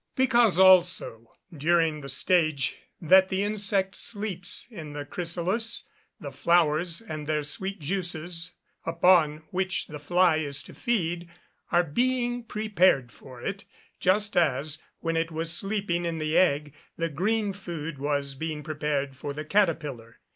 Because, 0.15 0.57
also, 0.57 1.29
during 1.55 2.01
the 2.01 2.09
stage 2.09 2.77
that 2.99 3.29
the 3.29 3.43
insect 3.43 3.95
sleeps 3.95 4.65
in 4.71 4.93
the 4.93 5.05
chrysalis, 5.05 5.83
the 6.19 6.31
flowers 6.31 7.01
and 7.01 7.27
their 7.27 7.43
sweet 7.43 7.79
juices, 7.79 8.53
upon, 8.83 9.43
which 9.51 9.85
the 9.85 9.99
fly 9.99 10.37
is 10.37 10.63
to 10.63 10.73
feed, 10.73 11.29
are 11.71 11.83
being 11.83 12.43
prepared 12.43 13.11
for 13.11 13.43
it, 13.43 13.65
just 13.99 14.35
as, 14.35 14.81
when 15.01 15.15
it 15.15 15.29
was 15.29 15.53
sleeping 15.53 16.03
in 16.05 16.17
the 16.17 16.35
egg, 16.35 16.73
the 16.97 17.07
green 17.07 17.53
food 17.53 17.99
was 17.99 18.33
being 18.33 18.63
prepared 18.63 19.15
for 19.15 19.33
the 19.33 19.45
caterpillar. 19.45 20.17